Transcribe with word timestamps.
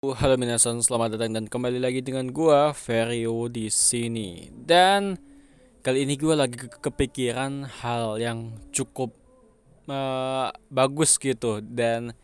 Halo 0.00 0.40
minasan, 0.40 0.80
selamat 0.80 1.20
datang 1.20 1.36
dan 1.36 1.44
kembali 1.44 1.76
lagi 1.76 2.00
dengan 2.00 2.32
gua 2.32 2.72
Ferio 2.72 3.52
di 3.52 3.68
sini. 3.68 4.48
Dan 4.48 5.20
kali 5.84 6.08
ini 6.08 6.16
gua 6.16 6.40
lagi 6.40 6.56
ke 6.56 6.72
kepikiran 6.72 7.68
hal 7.68 8.16
yang 8.16 8.56
cukup 8.72 9.12
uh, 9.92 10.56
bagus 10.72 11.20
gitu 11.20 11.60
dan 11.60 12.16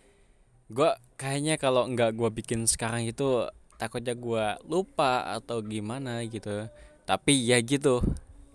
gua 0.72 0.96
kayaknya 1.20 1.60
kalau 1.60 1.84
nggak 1.84 2.16
gua 2.16 2.32
bikin 2.32 2.64
sekarang 2.64 3.12
itu 3.12 3.44
takutnya 3.76 4.16
gua 4.16 4.56
lupa 4.64 5.36
atau 5.36 5.60
gimana 5.60 6.24
gitu. 6.24 6.72
Tapi 7.04 7.44
ya 7.44 7.60
gitu. 7.60 8.00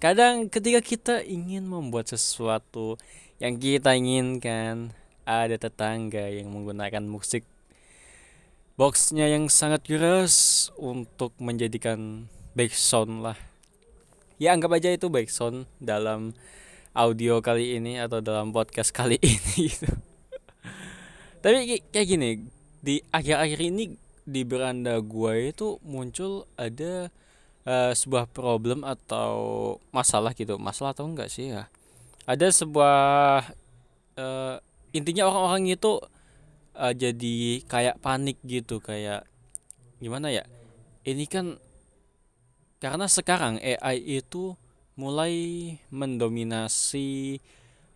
Kadang 0.01 0.49
ketika 0.49 0.81
kita 0.81 1.15
ingin 1.21 1.69
membuat 1.69 2.09
sesuatu 2.09 2.97
yang 3.37 3.61
kita 3.61 3.93
inginkan, 3.93 4.97
ada 5.29 5.61
tetangga 5.61 6.25
yang 6.25 6.49
menggunakan 6.49 7.05
musik 7.05 7.45
boxnya 8.81 9.29
yang 9.29 9.45
sangat 9.45 9.85
keras 9.85 10.65
untuk 10.73 11.37
menjadikan 11.37 12.25
background 12.57 13.21
lah. 13.21 13.37
Ya 14.41 14.57
anggap 14.57 14.73
aja 14.73 14.89
itu 14.89 15.05
background 15.05 15.69
dalam 15.77 16.33
audio 16.97 17.45
kali 17.45 17.77
ini 17.77 18.01
atau 18.01 18.25
dalam 18.25 18.49
podcast 18.49 18.89
kali 18.89 19.21
ini 19.37 19.69
gitu. 19.69 19.85
tapi 21.45 21.77
kayak 21.93 22.07
gini 22.09 22.29
di 22.81 23.05
akhir-akhir 23.13 23.59
ini 23.69 24.01
di 24.25 24.41
beranda 24.41 24.97
gua 24.97 25.37
itu 25.37 25.77
muncul 25.85 26.49
ada 26.57 27.13
uh, 27.69 27.93
sebuah 27.93 28.33
problem 28.33 28.81
atau 28.81 29.77
masalah 29.93 30.33
gitu. 30.33 30.57
Masalah 30.57 30.97
atau 30.97 31.05
enggak 31.05 31.29
sih 31.29 31.53
ya? 31.53 31.69
Ada 32.25 32.49
sebuah 32.49 33.45
uh, 34.17 34.57
intinya 34.89 35.29
orang-orang 35.29 35.69
itu 35.77 36.01
uh, 36.75 36.93
jadi 36.95 37.63
kayak 37.65 37.99
panik 37.99 38.37
gitu 38.43 38.79
kayak 38.79 39.27
gimana 40.01 40.31
ya? 40.31 40.43
Ini 41.05 41.25
kan 41.25 41.57
karena 42.81 43.05
sekarang 43.05 43.61
AI 43.61 44.21
itu 44.21 44.57
mulai 44.97 45.33
mendominasi 45.93 47.39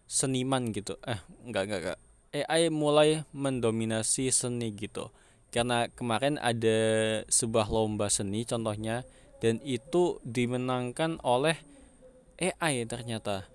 seniman 0.06 0.70
gitu. 0.72 0.98
Eh 1.06 1.20
enggak 1.46 1.64
enggak 1.70 1.80
enggak. 1.82 2.00
AI 2.36 2.68
mulai 2.70 3.24
mendominasi 3.32 4.30
seni 4.30 4.74
gitu. 4.76 5.10
Karena 5.50 5.88
kemarin 5.88 6.36
ada 6.36 6.78
sebuah 7.32 7.72
lomba 7.72 8.12
seni 8.12 8.44
contohnya 8.44 9.08
dan 9.40 9.64
itu 9.64 10.20
dimenangkan 10.26 11.22
oleh 11.24 11.56
AI 12.36 12.84
ternyata. 12.86 13.48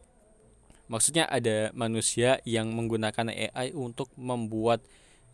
Maksudnya 0.90 1.28
ada 1.30 1.70
manusia 1.70 2.42
yang 2.42 2.74
menggunakan 2.74 3.30
AI 3.30 3.70
untuk 3.76 4.10
membuat 4.18 4.82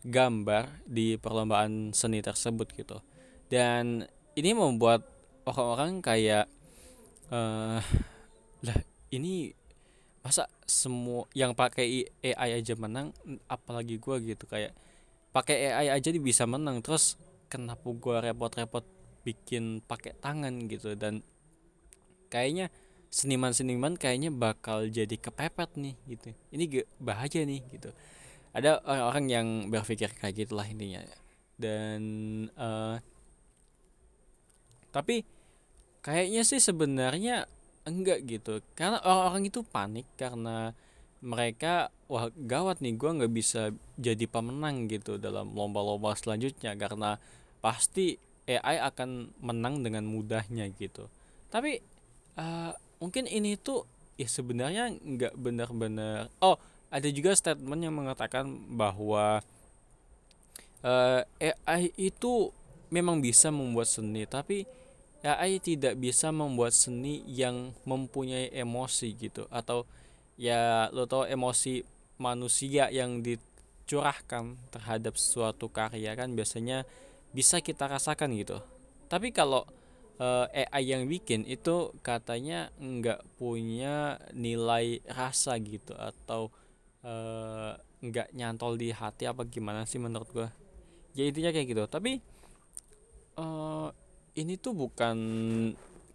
gambar 0.04 0.84
di 0.86 1.16
perlombaan 1.16 1.90
seni 1.96 2.22
tersebut 2.22 2.70
gitu. 2.74 2.98
Dan 3.46 4.06
ini 4.36 4.50
membuat 4.52 5.06
orang-orang 5.46 6.02
kayak 6.02 6.46
uh, 7.30 7.78
lah 8.66 8.78
ini 9.14 9.54
masa 10.20 10.50
semua 10.66 11.30
yang 11.38 11.54
pakai 11.54 12.10
AI 12.22 12.58
aja 12.58 12.74
menang 12.74 13.14
apalagi 13.46 14.02
gue 14.02 14.34
gitu 14.34 14.50
kayak 14.50 14.74
pakai 15.30 15.70
AI 15.70 15.94
aja 15.94 16.10
bisa 16.18 16.42
menang 16.50 16.82
terus 16.82 17.14
kenapa 17.46 17.86
gue 17.86 18.16
repot-repot 18.30 18.82
bikin 19.22 19.82
pakai 19.86 20.18
tangan 20.18 20.66
gitu? 20.66 20.98
Dan 20.98 21.22
kayaknya 22.26 22.74
seniman-seniman 23.06 23.94
kayaknya 23.94 24.34
bakal 24.34 24.90
jadi 24.90 25.14
kepepet 25.14 25.78
nih 25.78 25.94
gitu. 26.10 26.34
Ini 26.50 26.64
bahaya 26.98 27.46
nih 27.46 27.62
gitu 27.70 27.94
ada 28.56 28.80
orang-orang 28.88 29.26
yang 29.28 29.46
berpikir 29.68 30.08
kayak 30.16 30.48
gitulah 30.48 30.64
intinya. 30.64 31.04
Dan 31.60 32.00
uh, 32.56 32.96
tapi 34.88 35.28
kayaknya 36.00 36.40
sih 36.40 36.56
sebenarnya 36.56 37.44
enggak 37.84 38.24
gitu. 38.24 38.64
Karena 38.72 39.04
orang-orang 39.04 39.52
itu 39.52 39.60
panik 39.60 40.08
karena 40.16 40.72
mereka 41.20 41.92
wah 42.08 42.32
gawat 42.32 42.80
nih 42.80 42.96
gue 42.96 43.10
nggak 43.20 43.34
bisa 43.36 43.76
jadi 44.00 44.24
pemenang 44.24 44.88
gitu 44.88 45.20
dalam 45.20 45.52
lomba-lomba 45.52 46.16
selanjutnya. 46.16 46.72
Karena 46.80 47.20
pasti 47.60 48.16
AI 48.48 48.80
akan 48.80 49.36
menang 49.44 49.84
dengan 49.84 50.08
mudahnya 50.08 50.64
gitu. 50.80 51.12
Tapi 51.52 51.84
uh, 52.40 52.72
mungkin 53.04 53.28
ini 53.28 53.60
tuh 53.60 53.84
ya 54.16 54.24
sebenarnya 54.24 54.96
nggak 54.96 55.36
benar-benar 55.36 56.32
oh 56.40 56.56
ada 56.90 57.08
juga 57.10 57.34
statement 57.34 57.82
yang 57.82 57.94
mengatakan 57.94 58.46
bahwa 58.72 59.42
uh, 60.86 61.20
eh, 61.42 61.54
AI 61.66 61.90
itu 61.98 62.54
memang 62.94 63.18
bisa 63.18 63.50
membuat 63.50 63.90
seni 63.90 64.22
tapi 64.24 64.64
AI 65.26 65.58
tidak 65.58 65.98
bisa 65.98 66.30
membuat 66.30 66.70
seni 66.70 67.26
yang 67.26 67.74
mempunyai 67.82 68.52
emosi 68.54 69.10
gitu. 69.18 69.50
Atau 69.50 69.88
ya 70.38 70.86
lo 70.94 71.10
tau 71.10 71.26
emosi 71.26 71.82
manusia 72.22 72.86
yang 72.94 73.24
dicurahkan 73.24 74.54
terhadap 74.70 75.18
suatu 75.18 75.66
karya 75.66 76.14
kan 76.14 76.36
biasanya 76.38 76.86
bisa 77.34 77.58
kita 77.58 77.90
rasakan 77.90 78.38
gitu. 78.38 78.62
Tapi 79.10 79.34
kalau 79.34 79.66
uh, 80.22 80.46
eh, 80.54 80.68
AI 80.70 80.94
yang 80.94 81.04
bikin 81.10 81.42
itu 81.42 81.90
katanya 82.06 82.70
nggak 82.78 83.24
punya 83.40 84.22
nilai 84.30 85.02
rasa 85.10 85.58
gitu 85.58 85.96
atau 85.98 86.54
nggak 88.02 88.28
uh, 88.30 88.34
nyantol 88.34 88.74
di 88.74 88.90
hati 88.90 89.30
apa 89.30 89.46
gimana 89.46 89.86
sih 89.86 90.02
menurut 90.02 90.26
gue 90.34 90.48
ya 91.16 91.24
intinya 91.24 91.50
kayak 91.50 91.66
gitu. 91.72 91.82
Tapi 91.88 92.20
uh, 93.40 93.88
ini 94.36 94.60
tuh 94.60 94.76
bukan 94.76 95.16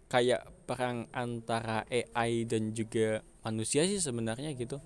kayak 0.06 0.46
perang 0.68 1.08
antara 1.10 1.82
AI 1.90 2.44
dan 2.46 2.76
juga 2.76 3.24
manusia 3.42 3.82
sih 3.88 3.98
sebenarnya 3.98 4.54
gitu. 4.54 4.78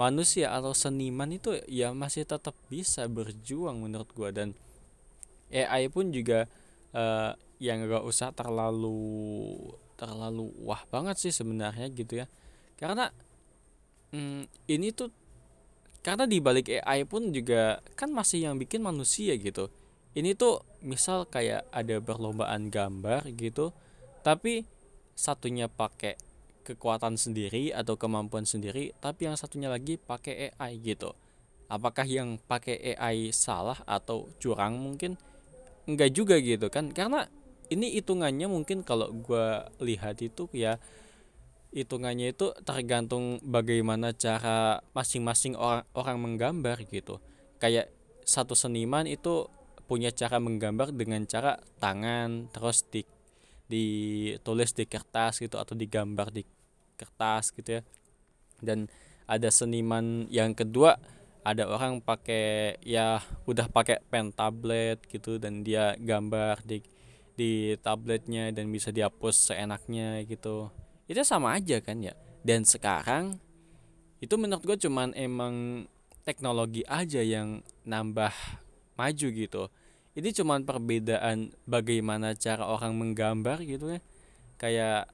Manusia 0.00 0.56
atau 0.56 0.72
seniman 0.72 1.28
itu 1.28 1.52
ya 1.68 1.92
masih 1.92 2.24
tetap 2.24 2.56
bisa 2.72 3.04
berjuang 3.04 3.84
menurut 3.84 4.08
gue 4.16 4.30
dan 4.32 4.48
AI 5.52 5.92
pun 5.92 6.08
juga 6.08 6.48
uh, 6.96 7.36
yang 7.60 7.84
gak 7.84 8.06
usah 8.08 8.32
terlalu 8.32 9.60
terlalu 10.00 10.48
wah 10.64 10.80
banget 10.88 11.20
sih 11.20 11.34
sebenarnya 11.34 11.92
gitu 11.92 12.24
ya. 12.24 12.26
Karena 12.80 13.12
hmm, 14.16 14.48
ini 14.72 14.88
tuh 14.96 15.12
karena 16.00 16.24
di 16.24 16.40
balik 16.40 16.72
AI 16.72 17.04
pun 17.04 17.28
juga 17.32 17.84
kan 17.96 18.08
masih 18.12 18.48
yang 18.48 18.56
bikin 18.56 18.80
manusia 18.80 19.36
gitu. 19.36 19.68
Ini 20.10 20.34
tuh 20.34 20.66
misal 20.82 21.28
kayak 21.28 21.70
ada 21.70 22.02
perlombaan 22.02 22.72
gambar 22.72 23.30
gitu 23.38 23.70
tapi 24.20 24.66
satunya 25.14 25.70
pakai 25.70 26.18
kekuatan 26.66 27.16
sendiri 27.16 27.72
atau 27.72 27.94
kemampuan 27.96 28.44
sendiri 28.44 28.92
tapi 28.98 29.28
yang 29.28 29.36
satunya 29.36 29.68
lagi 29.70 30.00
pakai 30.00 30.56
AI 30.56 30.80
gitu. 30.82 31.12
Apakah 31.70 32.02
yang 32.02 32.42
pakai 32.50 32.98
AI 32.98 33.30
salah 33.30 33.78
atau 33.86 34.26
curang 34.42 34.74
mungkin? 34.74 35.14
Enggak 35.86 36.10
juga 36.10 36.34
gitu 36.42 36.66
kan. 36.66 36.90
Karena 36.90 37.30
ini 37.70 37.94
hitungannya 37.94 38.50
mungkin 38.50 38.82
kalau 38.82 39.14
gue 39.14 39.46
lihat 39.78 40.18
itu 40.18 40.50
ya 40.50 40.82
hitungannya 41.70 42.34
itu 42.34 42.50
tergantung 42.66 43.38
bagaimana 43.46 44.10
cara 44.10 44.82
masing-masing 44.94 45.54
orang 45.54 45.86
orang 45.94 46.16
menggambar 46.18 46.82
gitu. 46.90 47.22
Kayak 47.62 47.90
satu 48.26 48.58
seniman 48.58 49.06
itu 49.06 49.46
punya 49.86 50.14
cara 50.14 50.38
menggambar 50.38 50.94
dengan 50.94 51.26
cara 51.26 51.58
tangan 51.82 52.50
terus 52.50 52.86
di 52.86 53.02
ditulis 53.70 54.74
di 54.74 54.86
kertas 54.86 55.38
gitu 55.38 55.58
atau 55.58 55.78
digambar 55.78 56.34
di 56.34 56.42
kertas 56.98 57.54
gitu 57.54 57.78
ya. 57.78 57.82
Dan 58.58 58.90
ada 59.30 59.48
seniman 59.50 60.26
yang 60.26 60.58
kedua 60.58 60.98
ada 61.40 61.70
orang 61.70 62.04
pakai 62.04 62.76
ya 62.84 63.22
udah 63.48 63.70
pakai 63.70 64.02
pen 64.12 64.34
tablet 64.34 65.00
gitu 65.08 65.40
dan 65.40 65.64
dia 65.64 65.96
gambar 65.96 66.60
di 66.66 66.84
di 67.32 67.72
tabletnya 67.80 68.52
dan 68.52 68.68
bisa 68.68 68.92
dihapus 68.92 69.54
seenaknya 69.54 70.20
gitu 70.28 70.68
itu 71.10 71.26
sama 71.26 71.58
aja 71.58 71.82
kan 71.82 71.98
ya. 71.98 72.14
Dan 72.46 72.62
sekarang 72.62 73.42
itu 74.22 74.30
menurut 74.38 74.62
gue 74.62 74.78
cuman 74.86 75.10
emang 75.18 75.84
teknologi 76.22 76.86
aja 76.86 77.18
yang 77.18 77.66
nambah 77.82 78.30
maju 78.94 79.26
gitu. 79.34 79.66
Ini 80.14 80.30
cuman 80.30 80.62
perbedaan 80.62 81.50
bagaimana 81.66 82.38
cara 82.38 82.70
orang 82.70 82.94
menggambar 82.94 83.62
gitu 83.66 83.98
ya 83.98 84.00
kayak 84.60 85.08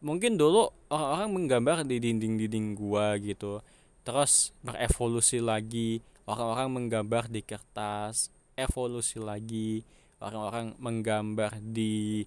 mungkin 0.00 0.40
dulu 0.40 0.72
orang-orang 0.88 1.30
menggambar 1.36 1.76
di 1.84 2.00
dinding-dinding 2.00 2.72
gua 2.72 3.20
gitu. 3.20 3.60
Terus 4.00 4.56
berevolusi 4.64 5.44
lagi 5.44 6.00
orang-orang 6.24 6.68
menggambar 6.72 7.28
di 7.28 7.44
kertas 7.44 8.32
evolusi 8.56 9.20
lagi 9.20 9.84
orang-orang 10.16 10.72
menggambar 10.80 11.60
di 11.60 12.24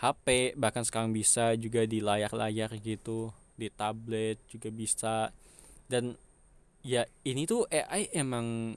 HP 0.00 0.58
bahkan 0.58 0.82
sekarang 0.82 1.14
bisa 1.14 1.54
juga 1.54 1.86
di 1.86 2.02
layar-layar 2.02 2.74
gitu 2.82 3.30
di 3.54 3.70
tablet 3.70 4.38
juga 4.50 4.68
bisa. 4.70 5.30
Dan 5.86 6.18
ya 6.82 7.06
ini 7.22 7.46
tuh 7.46 7.64
AI 7.70 8.10
emang 8.10 8.76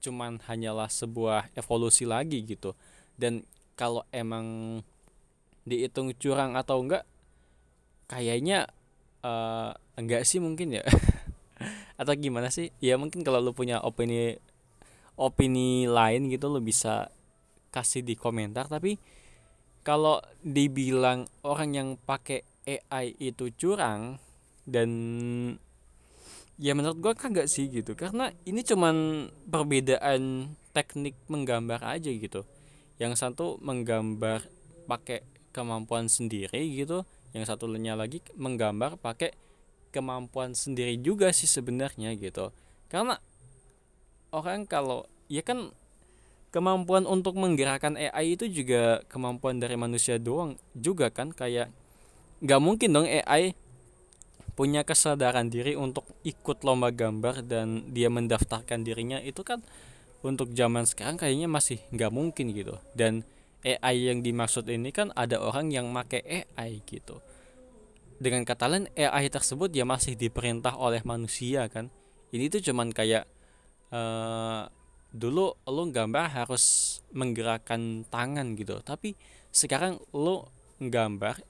cuman 0.00 0.38
hanyalah 0.46 0.86
sebuah 0.86 1.50
evolusi 1.58 2.06
lagi 2.06 2.46
gitu. 2.46 2.72
Dan 3.18 3.42
kalau 3.74 4.06
emang 4.14 4.80
dihitung 5.66 6.14
curang 6.14 6.54
atau 6.54 6.78
enggak 6.78 7.02
kayaknya 8.06 8.70
uh, 9.26 9.74
enggak 9.98 10.22
sih 10.22 10.38
mungkin 10.38 10.78
ya. 10.78 10.84
Atau 12.00 12.14
gimana 12.14 12.52
sih? 12.52 12.70
Ya 12.78 12.94
mungkin 13.00 13.26
kalau 13.26 13.42
lu 13.42 13.50
punya 13.56 13.82
opini 13.82 14.38
opini 15.16 15.88
lain 15.88 16.28
gitu 16.28 16.52
lu 16.52 16.60
bisa 16.62 17.10
kasih 17.74 18.06
di 18.06 18.14
komentar. 18.14 18.70
Tapi 18.70 19.00
kalau 19.86 20.18
dibilang 20.42 21.30
orang 21.46 21.70
yang 21.70 21.88
pakai 21.94 22.42
AI 22.66 23.14
itu 23.22 23.54
curang 23.54 24.18
dan 24.66 24.90
ya 26.58 26.74
menurut 26.74 26.98
gue 26.98 27.14
kagak 27.14 27.46
sih 27.46 27.70
gitu. 27.70 27.94
Karena 27.94 28.34
ini 28.42 28.66
cuman 28.66 29.30
perbedaan 29.46 30.50
teknik 30.74 31.14
menggambar 31.30 31.78
aja 31.86 32.10
gitu. 32.10 32.42
Yang 32.98 33.22
satu 33.22 33.62
menggambar 33.62 34.42
pakai 34.90 35.22
kemampuan 35.54 36.10
sendiri 36.10 36.66
gitu 36.74 37.06
yang 37.32 37.46
satunya 37.46 37.92
lagi 37.92 38.24
menggambar 38.34 38.96
pakai 38.98 39.36
kemampuan 39.92 40.56
sendiri 40.56 40.98
juga 40.98 41.30
sih 41.30 41.46
sebenarnya 41.46 42.16
gitu. 42.18 42.50
Karena 42.90 43.22
orang 44.34 44.66
kalau 44.66 45.06
ya 45.30 45.44
kan 45.46 45.70
kemampuan 46.50 47.04
untuk 47.04 47.36
menggerakkan 47.36 47.98
AI 47.98 48.38
itu 48.38 48.46
juga 48.48 49.02
kemampuan 49.10 49.58
dari 49.58 49.74
manusia 49.74 50.16
doang 50.16 50.56
juga 50.76 51.10
kan? 51.12 51.30
Kayak 51.32 51.72
nggak 52.42 52.60
mungkin 52.60 52.88
dong 52.92 53.08
AI 53.08 53.56
punya 54.56 54.82
kesadaran 54.88 55.52
diri 55.52 55.76
untuk 55.76 56.08
ikut 56.24 56.64
lomba 56.64 56.88
gambar 56.88 57.44
dan 57.44 57.92
dia 57.92 58.08
mendaftarkan 58.08 58.82
dirinya. 58.82 59.20
Itu 59.20 59.44
kan 59.44 59.60
untuk 60.24 60.50
zaman 60.56 60.88
sekarang 60.88 61.20
kayaknya 61.20 61.46
masih 61.46 61.78
nggak 61.92 62.12
mungkin 62.12 62.56
gitu. 62.56 62.80
Dan 62.96 63.22
AI 63.66 64.14
yang 64.14 64.22
dimaksud 64.24 64.64
ini 64.70 64.94
kan 64.94 65.12
ada 65.12 65.42
orang 65.42 65.68
yang 65.74 65.92
make 65.92 66.24
AI 66.24 66.80
gitu. 66.88 67.20
Dengan 68.16 68.48
kata 68.48 68.64
lain 68.64 68.88
AI 68.96 69.28
tersebut 69.28 69.68
ya 69.76 69.84
masih 69.84 70.16
diperintah 70.16 70.72
oleh 70.80 71.04
manusia 71.04 71.68
kan? 71.68 71.92
Ini 72.32 72.48
tuh 72.48 72.64
cuman 72.64 72.88
kayak 72.96 73.28
uh, 73.92 74.72
dulu 75.16 75.56
lo 75.56 75.82
gambar 75.88 76.44
harus 76.44 76.98
menggerakkan 77.16 78.04
tangan 78.12 78.52
gitu. 78.54 78.78
Tapi 78.84 79.16
sekarang 79.48 79.96
lo 80.12 80.52
gambar 80.76 81.40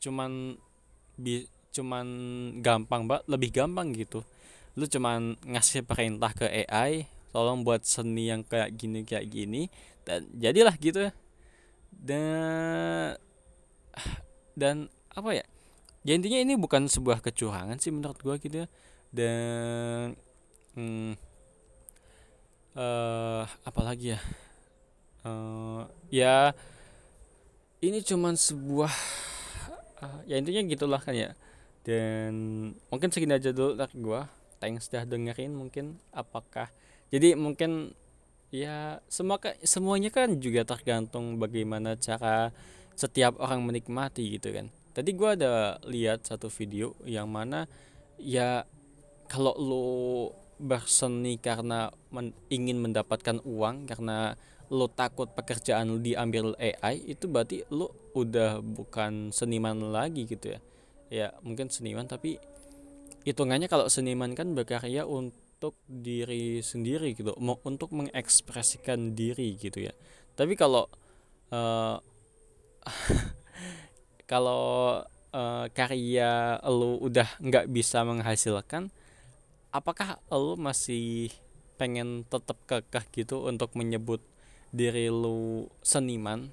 cuman 0.00 0.56
bi 1.16 1.48
cuman 1.72 2.06
gampang 2.60 3.08
banget 3.08 3.24
lebih 3.32 3.50
gampang 3.50 3.96
gitu. 3.96 4.20
Lu 4.76 4.84
cuman 4.84 5.40
ngasih 5.48 5.88
perintah 5.88 6.30
ke 6.36 6.46
AI 6.68 7.08
tolong 7.32 7.64
buat 7.64 7.86
seni 7.86 8.28
yang 8.28 8.44
kayak 8.44 8.76
gini 8.76 9.06
kayak 9.06 9.26
gini 9.32 9.72
dan 10.04 10.28
jadilah 10.36 10.76
gitu. 10.76 11.08
Ya 11.08 11.12
dan 11.90 13.18
dan 14.56 14.76
apa 15.12 15.30
ya? 15.36 15.44
Ya 16.00 16.16
intinya 16.16 16.40
ini 16.40 16.56
bukan 16.56 16.88
sebuah 16.88 17.20
kecurangan 17.20 17.76
sih 17.76 17.92
menurut 17.92 18.16
gua 18.24 18.40
gitu 18.40 18.64
ya. 18.64 18.68
Dan 19.12 20.16
hmm, 20.78 21.29
uh, 22.76 23.46
apalagi 23.66 24.16
ya? 24.16 24.20
Uh, 25.20 25.84
ya 26.08 26.56
ini 27.84 28.00
cuman 28.00 28.36
sebuah 28.36 28.92
uh, 30.00 30.20
ya 30.24 30.36
intinya 30.40 30.62
gitulah 30.64 31.00
kan 31.00 31.16
ya. 31.16 31.32
Dan 31.80 32.32
mungkin 32.92 33.08
segini 33.08 33.40
aja 33.40 33.50
dulu 33.56 33.76
dari 33.76 33.96
gua. 34.00 34.28
Thanks 34.60 34.92
sudah 34.92 35.08
dengerin 35.08 35.56
mungkin 35.56 35.96
apakah. 36.12 36.68
Jadi 37.08 37.32
mungkin 37.32 37.96
ya 38.52 39.00
semua 39.08 39.40
semuanya 39.64 40.12
kan 40.12 40.36
juga 40.36 40.68
tergantung 40.68 41.40
bagaimana 41.40 41.96
cara 41.96 42.52
setiap 42.92 43.40
orang 43.40 43.64
menikmati 43.64 44.36
gitu 44.36 44.52
kan. 44.52 44.68
Tadi 44.92 45.10
gua 45.16 45.32
ada 45.32 45.80
lihat 45.88 46.28
satu 46.28 46.52
video 46.52 46.92
yang 47.08 47.32
mana 47.32 47.64
ya 48.20 48.68
kalau 49.30 49.56
lo 49.56 49.88
berseni 50.60 51.40
karena 51.40 51.88
men, 52.12 52.36
ingin 52.52 52.78
mendapatkan 52.78 53.40
uang 53.42 53.88
karena 53.88 54.36
lo 54.70 54.86
takut 54.86 55.32
pekerjaan 55.34 55.90
lo 55.90 55.98
diambil 55.98 56.54
AI 56.54 57.02
itu 57.10 57.26
berarti 57.26 57.66
lo 57.74 57.90
udah 58.14 58.62
bukan 58.62 59.34
seniman 59.34 59.90
lagi 59.90 60.28
gitu 60.30 60.54
ya. 60.54 60.60
Ya 61.10 61.28
mungkin 61.42 61.72
seniman 61.72 62.06
tapi 62.06 62.38
hitungannya 63.26 63.66
kalau 63.66 63.90
seniman 63.90 64.38
kan 64.38 64.54
berkarya 64.54 65.02
untuk 65.04 65.74
diri 65.90 66.62
sendiri 66.62 67.18
gitu 67.18 67.34
mau 67.42 67.58
untuk 67.66 67.90
mengekspresikan 67.90 69.18
diri 69.18 69.58
gitu 69.58 69.90
ya. 69.90 69.94
Tapi 70.38 70.54
kalau 70.54 70.86
uh, 71.50 71.98
kalau 74.30 75.02
uh, 75.34 75.66
karya 75.74 76.62
lo 76.62 76.98
udah 77.02 77.26
nggak 77.42 77.66
bisa 77.74 78.06
menghasilkan 78.06 78.94
apakah 79.70 80.18
lo 80.30 80.58
masih 80.58 81.30
pengen 81.78 82.26
tetap 82.28 82.58
kekeh 82.68 83.24
gitu 83.24 83.46
untuk 83.46 83.72
menyebut 83.78 84.20
diri 84.74 85.08
lo 85.10 85.70
seniman? 85.80 86.50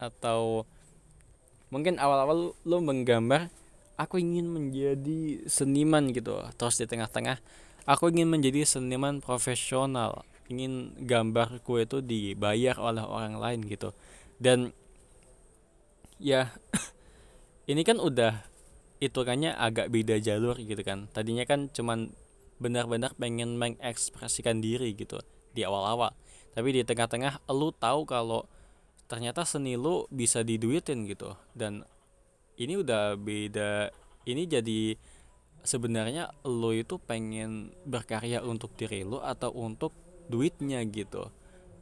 Atau 0.00 0.68
mungkin 1.72 1.96
awal-awal 1.96 2.52
lo 2.52 2.78
menggambar 2.80 3.48
aku 3.94 4.18
ingin 4.18 4.50
menjadi 4.50 5.46
seniman 5.46 6.10
gitu. 6.10 6.42
Terus 6.58 6.80
di 6.82 6.86
tengah-tengah 6.88 7.38
aku 7.86 8.10
ingin 8.10 8.28
menjadi 8.28 8.66
seniman 8.66 9.22
profesional. 9.22 10.26
Ingin 10.50 10.92
gambarku 11.08 11.80
itu 11.80 12.04
dibayar 12.04 12.76
oleh 12.76 13.04
orang 13.04 13.40
lain 13.40 13.60
gitu. 13.64 13.96
Dan 14.36 14.74
ya 16.20 16.52
ini 17.70 17.80
kan 17.86 17.96
udah 17.96 18.44
hitungannya 19.00 19.54
agak 19.56 19.88
beda 19.88 20.20
jalur 20.20 20.58
gitu 20.60 20.80
kan. 20.84 21.06
Tadinya 21.12 21.44
kan 21.48 21.70
cuman 21.72 22.12
benar-benar 22.64 23.12
pengen 23.20 23.60
mengekspresikan 23.60 24.64
diri 24.64 24.96
gitu 24.96 25.20
di 25.52 25.60
awal-awal. 25.68 26.16
Tapi 26.56 26.80
di 26.80 26.80
tengah-tengah 26.80 27.44
lu 27.52 27.68
tahu 27.76 28.08
kalau 28.08 28.48
ternyata 29.04 29.44
seni 29.44 29.76
lu 29.76 30.08
bisa 30.08 30.40
diduitin 30.40 31.04
gitu. 31.04 31.36
Dan 31.52 31.84
ini 32.56 32.80
udah 32.80 33.20
beda 33.20 33.92
ini 34.24 34.48
jadi 34.48 34.96
sebenarnya 35.60 36.32
lo 36.48 36.72
itu 36.72 36.96
pengen 36.96 37.76
berkarya 37.84 38.40
untuk 38.40 38.72
diri 38.80 39.04
lo 39.04 39.20
atau 39.20 39.52
untuk 39.52 39.92
duitnya 40.32 40.80
gitu. 40.88 41.28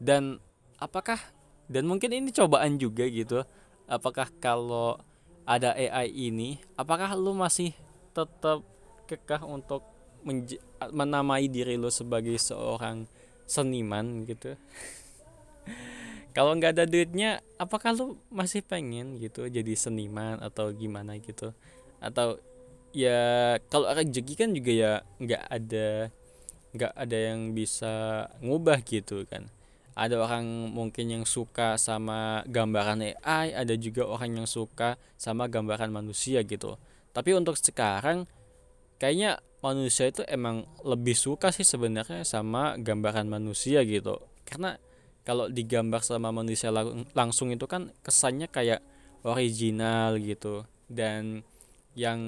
Dan 0.02 0.43
apakah 0.82 1.23
dan 1.70 1.87
mungkin 1.87 2.11
ini 2.11 2.34
cobaan 2.34 2.76
juga 2.76 3.06
gitu 3.06 3.46
apakah 3.86 4.29
kalau 4.43 4.98
ada 5.46 5.74
AI 5.74 6.10
ini 6.10 6.58
apakah 6.74 7.15
lo 7.15 7.34
masih 7.34 7.70
tetap 8.10 8.67
kekeh 9.06 9.43
untuk 9.46 9.86
menamai 10.91 11.46
diri 11.50 11.79
lo 11.79 11.91
sebagai 11.91 12.38
seorang 12.38 13.06
seniman 13.46 14.24
gitu. 14.24 14.55
Kalau 16.36 16.56
nggak 16.56 16.81
ada 16.81 16.84
duitnya 16.88 17.44
apakah 17.60 17.93
lu 17.93 18.17
masih 18.32 18.64
pengen 18.64 19.20
gitu 19.20 19.44
jadi 19.52 19.76
seniman 19.76 20.41
atau 20.41 20.72
gimana 20.72 21.20
gitu? 21.20 21.52
Atau 22.00 22.41
ya 22.96 23.56
kalau 23.69 23.88
rezeki 23.93 24.34
kan 24.36 24.50
juga 24.52 24.72
ya 24.72 24.93
nggak 25.20 25.44
ada 25.48 25.88
nggak 26.72 26.93
ada 26.96 27.19
yang 27.20 27.52
bisa 27.52 28.26
ngubah 28.41 28.81
gitu 28.81 29.29
kan. 29.29 29.52
Ada 29.93 30.24
orang 30.24 30.72
mungkin 30.72 31.12
yang 31.12 31.24
suka 31.29 31.76
sama 31.76 32.41
gambaran 32.48 33.12
AI 33.12 33.52
ada 33.52 33.76
juga 33.76 34.08
orang 34.08 34.41
yang 34.41 34.48
suka 34.48 34.96
sama 35.20 35.52
gambaran 35.52 35.93
manusia 35.93 36.41
gitu. 36.48 36.81
Tapi 37.12 37.36
untuk 37.36 37.60
sekarang 37.60 38.24
kayaknya 39.02 39.42
manusia 39.66 40.14
itu 40.14 40.22
emang 40.30 40.62
lebih 40.86 41.18
suka 41.18 41.50
sih 41.50 41.66
sebenarnya 41.66 42.22
sama 42.22 42.78
gambaran 42.78 43.26
manusia 43.26 43.82
gitu. 43.82 44.22
Karena 44.46 44.78
kalau 45.26 45.50
digambar 45.50 46.06
sama 46.06 46.30
manusia 46.30 46.70
lang 46.70 47.02
langsung 47.10 47.50
itu 47.50 47.66
kan 47.66 47.90
kesannya 48.06 48.46
kayak 48.46 48.78
original 49.26 50.22
gitu. 50.22 50.62
Dan 50.86 51.42
yang 51.98 52.20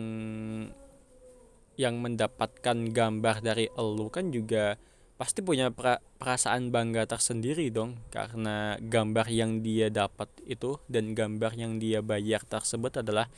yang 1.78 1.94
mendapatkan 2.02 2.90
gambar 2.90 3.36
dari 3.38 3.70
elu 3.78 4.10
kan 4.10 4.34
juga 4.34 4.74
pasti 5.14 5.46
punya 5.46 5.70
perasaan 6.18 6.74
bangga 6.74 7.06
tersendiri 7.06 7.70
dong. 7.70 8.02
Karena 8.10 8.74
gambar 8.82 9.30
yang 9.30 9.62
dia 9.62 9.94
dapat 9.94 10.26
itu 10.42 10.82
dan 10.90 11.14
gambar 11.14 11.54
yang 11.54 11.78
dia 11.78 12.02
bayar 12.02 12.42
tersebut 12.42 12.98
adalah 12.98 13.30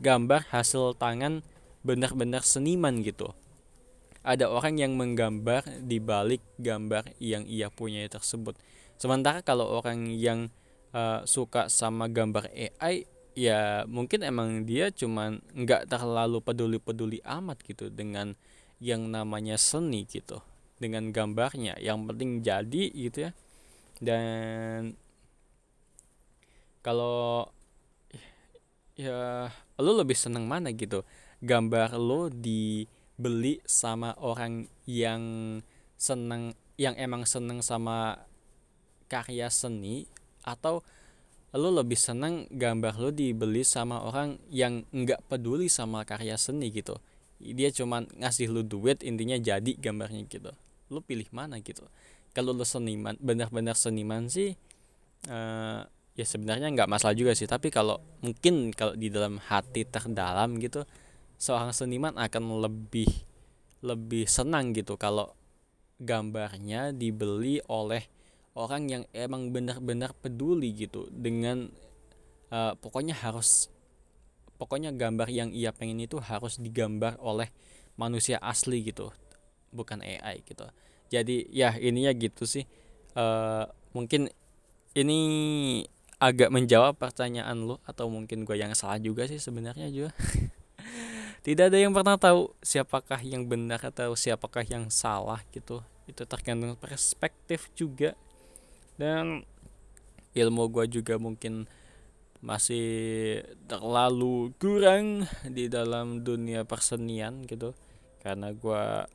gambar 0.00 0.48
hasil 0.48 0.96
tangan 0.96 1.44
benar-benar 1.88 2.44
seniman 2.44 3.00
gitu. 3.00 3.32
Ada 4.20 4.52
orang 4.52 4.76
yang 4.76 4.92
menggambar 5.00 5.80
di 5.80 5.96
balik 5.96 6.44
gambar 6.60 7.16
yang 7.16 7.48
ia 7.48 7.72
punya 7.72 8.04
tersebut. 8.12 8.60
Sementara 9.00 9.40
kalau 9.40 9.80
orang 9.80 10.12
yang 10.12 10.52
uh, 10.92 11.24
suka 11.24 11.72
sama 11.72 12.12
gambar 12.12 12.52
AI 12.52 13.08
ya 13.32 13.86
mungkin 13.88 14.26
emang 14.26 14.68
dia 14.68 14.92
cuman 14.92 15.40
nggak 15.54 15.88
terlalu 15.88 16.44
peduli-peduli 16.44 17.24
amat 17.24 17.62
gitu 17.64 17.88
dengan 17.88 18.36
yang 18.82 19.08
namanya 19.08 19.56
seni 19.56 20.04
gitu 20.04 20.44
dengan 20.76 21.08
gambarnya. 21.08 21.80
Yang 21.80 21.98
penting 22.12 22.30
jadi 22.44 22.84
gitu 22.92 23.18
ya. 23.24 23.32
Dan 23.98 24.92
kalau 26.84 27.48
ya 28.98 29.46
lo 29.78 29.92
lebih 29.94 30.18
seneng 30.18 30.50
mana 30.50 30.74
gitu 30.74 31.06
gambar 31.38 31.94
lo 31.94 32.30
dibeli 32.30 33.62
sama 33.62 34.14
orang 34.18 34.66
yang 34.86 35.22
seneng 35.98 36.54
yang 36.78 36.94
emang 36.94 37.26
seneng 37.26 37.58
sama 37.58 38.22
karya 39.10 39.50
seni 39.50 40.06
atau 40.46 40.82
lo 41.56 41.72
lebih 41.72 41.96
seneng 41.96 42.44
gambar 42.52 42.94
lo 43.00 43.10
dibeli 43.10 43.64
sama 43.64 44.04
orang 44.04 44.36
yang 44.52 44.84
nggak 44.92 45.26
peduli 45.26 45.66
sama 45.66 46.04
karya 46.04 46.36
seni 46.36 46.70
gitu? 46.70 47.00
Dia 47.40 47.72
cuman 47.72 48.06
ngasih 48.18 48.52
lo 48.52 48.62
duit 48.62 49.00
intinya 49.02 49.38
jadi 49.38 49.72
gambarnya 49.78 50.28
gitu. 50.28 50.52
Lo 50.92 51.00
pilih 51.00 51.26
mana 51.32 51.58
gitu? 51.64 51.88
Kalau 52.36 52.52
lo 52.52 52.62
seniman 52.68 53.16
benar-benar 53.18 53.74
seniman 53.74 54.28
sih 54.28 54.54
uh, 55.26 55.82
ya 56.14 56.26
sebenarnya 56.26 56.68
nggak 56.68 56.90
masalah 56.90 57.16
juga 57.16 57.32
sih. 57.32 57.48
Tapi 57.48 57.72
kalau 57.72 57.96
mungkin 58.20 58.70
kalau 58.76 58.92
di 58.92 59.08
dalam 59.08 59.40
hati 59.40 59.88
terdalam 59.88 60.60
gitu 60.60 60.84
seorang 61.38 61.70
seniman 61.70 62.18
akan 62.18 62.60
lebih 62.60 63.08
lebih 63.80 64.26
senang 64.26 64.74
gitu 64.74 64.98
kalau 64.98 65.32
gambarnya 66.02 66.90
dibeli 66.90 67.62
oleh 67.70 68.06
orang 68.58 68.90
yang 68.90 69.02
emang 69.14 69.54
benar-benar 69.54 70.14
peduli 70.18 70.74
gitu 70.74 71.06
dengan 71.14 71.70
uh, 72.50 72.74
pokoknya 72.74 73.14
harus 73.14 73.70
pokoknya 74.58 74.90
gambar 74.90 75.30
yang 75.30 75.54
ia 75.54 75.70
pengen 75.70 76.02
itu 76.02 76.18
harus 76.18 76.58
digambar 76.58 77.14
oleh 77.22 77.54
manusia 77.94 78.42
asli 78.42 78.82
gitu 78.82 79.14
bukan 79.70 80.02
AI 80.02 80.42
gitu. 80.42 80.66
Jadi 81.08 81.46
ya 81.54 81.78
ininya 81.78 82.10
gitu 82.18 82.44
sih. 82.44 82.66
Uh, 83.14 83.66
mungkin 83.94 84.28
ini 84.98 85.20
agak 86.18 86.50
menjawab 86.50 86.98
pertanyaan 86.98 87.62
lo 87.62 87.78
atau 87.86 88.10
mungkin 88.10 88.42
gue 88.42 88.58
yang 88.58 88.74
salah 88.74 88.98
juga 88.98 89.26
sih 89.30 89.38
sebenarnya 89.38 89.86
juga 89.94 90.10
tidak 91.48 91.72
ada 91.72 91.80
yang 91.80 91.96
pernah 91.96 92.20
tahu 92.20 92.52
siapakah 92.60 93.24
yang 93.24 93.48
benar 93.48 93.80
atau 93.80 94.12
siapakah 94.12 94.68
yang 94.68 94.92
salah 94.92 95.40
gitu. 95.48 95.80
Itu 96.04 96.28
tergantung 96.28 96.76
perspektif 96.76 97.72
juga. 97.72 98.12
Dan 99.00 99.48
ilmu 100.36 100.68
gue 100.68 101.00
juga 101.00 101.16
mungkin 101.16 101.64
masih 102.44 103.40
terlalu 103.64 104.52
kurang 104.60 105.24
di 105.48 105.72
dalam 105.72 106.20
dunia 106.20 106.68
persenian 106.68 107.48
gitu. 107.48 107.72
Karena 108.20 108.52
gue 108.52 109.08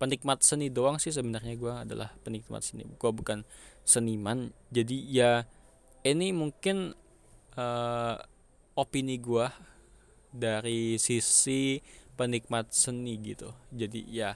penikmat 0.00 0.40
seni 0.40 0.72
doang 0.72 0.96
sih 0.96 1.12
sebenarnya. 1.12 1.52
Gue 1.52 1.84
adalah 1.84 2.16
penikmat 2.24 2.64
seni. 2.64 2.88
Gue 2.96 3.12
bukan 3.12 3.44
seniman. 3.84 4.56
Jadi 4.72 5.04
ya 5.04 5.44
ini 6.00 6.32
mungkin 6.32 6.96
uh, 7.60 8.16
opini 8.72 9.20
gue 9.20 9.73
dari 10.34 10.98
sisi 10.98 11.78
penikmat 12.18 12.74
seni 12.74 13.14
gitu. 13.22 13.54
Jadi 13.70 14.02
ya 14.10 14.34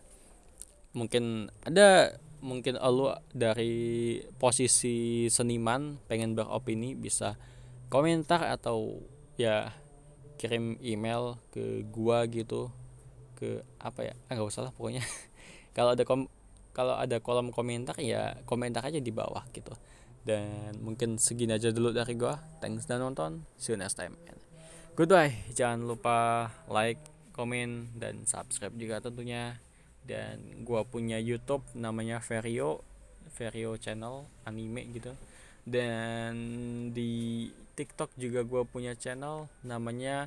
mungkin 0.95 1.51
ada 1.67 2.15
mungkin 2.39 2.79
lo 2.79 3.19
dari 3.35 4.19
posisi 4.39 5.27
seniman 5.27 5.99
pengen 6.07 6.39
beropini 6.39 6.95
bisa 6.95 7.35
komentar 7.91 8.47
atau 8.47 9.03
ya 9.35 9.75
kirim 10.39 10.79
email 10.79 11.43
ke 11.51 11.83
gua 11.91 12.23
gitu 12.31 12.71
ke 13.35 13.67
apa 13.83 14.07
ya? 14.07 14.15
Ah, 14.31 14.39
nggak 14.39 14.49
usah 14.49 14.71
lah 14.71 14.73
pokoknya. 14.75 15.03
Kalau 15.77 15.95
ada 15.95 16.03
kom 16.07 16.31
kalau 16.75 16.95
ada 16.95 17.19
kolom 17.19 17.51
komentar 17.51 17.99
ya 17.99 18.39
komentar 18.47 18.87
aja 18.87 19.03
di 19.03 19.11
bawah 19.11 19.43
gitu. 19.51 19.75
Dan 20.23 20.79
mungkin 20.79 21.19
segini 21.19 21.59
aja 21.59 21.75
dulu 21.75 21.91
dari 21.91 22.15
gua. 22.15 22.39
Thanks 22.63 22.87
dan 22.87 23.03
nonton. 23.03 23.43
See 23.59 23.75
you 23.75 23.79
next 23.79 23.99
time 23.99 24.38
goodbye. 24.99 25.31
Jangan 25.55 25.87
lupa 25.87 26.51
like 26.67 26.99
komen 27.31 27.87
dan 27.95 28.27
subscribe 28.27 28.75
juga 28.75 28.99
tentunya. 28.99 29.55
Dan 30.03 30.67
gua 30.67 30.83
punya 30.83 31.23
YouTube 31.23 31.63
namanya 31.79 32.19
Vario 32.19 32.83
Vario 33.39 33.79
channel 33.79 34.27
anime 34.43 34.91
gitu. 34.91 35.15
Dan 35.63 36.35
di 36.91 37.47
TikTok 37.79 38.11
juga 38.19 38.43
gua 38.43 38.67
punya 38.67 38.99
channel 38.99 39.47
namanya 39.63 40.27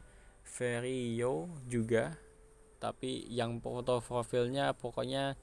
Vario 0.55 1.51
juga. 1.67 2.15
Tapi 2.79 3.27
yang 3.27 3.59
foto 3.59 3.99
profilnya 3.99 4.71
pokoknya 4.71 5.35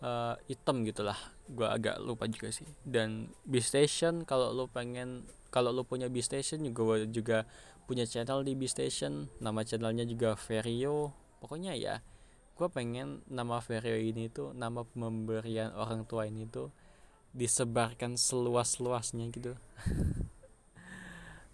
uh, 0.00 0.32
hitam 0.48 0.80
gitulah. 0.88 1.20
Gua 1.52 1.76
agak 1.76 2.00
lupa 2.00 2.24
juga 2.24 2.48
sih. 2.48 2.64
Dan 2.88 3.28
B 3.44 3.60
Station 3.60 4.24
kalau 4.24 4.48
lo 4.56 4.64
pengen 4.64 5.28
kalau 5.52 5.76
lo 5.76 5.84
punya 5.84 6.08
B 6.08 6.24
Station 6.24 6.64
juga 6.64 7.04
juga 7.04 7.38
punya 7.86 8.04
channel 8.04 8.42
di 8.42 8.58
B 8.58 8.66
Station 8.66 9.30
nama 9.38 9.62
channelnya 9.62 10.04
juga 10.04 10.34
Vario 10.34 11.14
pokoknya 11.38 11.78
ya 11.78 12.02
gue 12.56 12.68
pengen 12.72 13.22
nama 13.30 13.62
Vario 13.62 13.96
ini 14.00 14.32
tuh 14.32 14.50
nama 14.56 14.82
pemberian 14.82 15.70
orang 15.76 16.04
tua 16.08 16.26
ini 16.26 16.48
tuh 16.48 16.72
disebarkan 17.36 18.16
seluas-luasnya 18.16 19.28
gitu. 19.28 19.52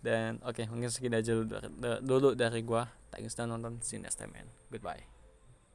Dan 0.06 0.38
oke 0.42 0.62
okay, 0.62 0.64
mungkin 0.70 0.90
segini 0.90 1.18
aja 1.18 1.34
dulu, 1.34 1.58
dulu 2.02 2.28
dari 2.34 2.62
gue 2.62 2.82
thanks 3.14 3.38
dan 3.38 3.54
nonton 3.54 3.78
see 3.86 3.98
you 3.98 4.02
next 4.02 4.18
time 4.18 4.34
man. 4.34 4.50
Goodbye 4.66 5.11